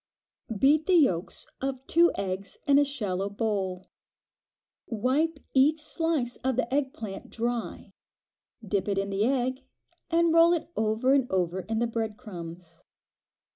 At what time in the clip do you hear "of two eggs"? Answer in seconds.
1.61-2.57